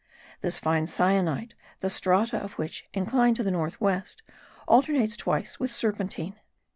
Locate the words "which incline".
2.53-3.35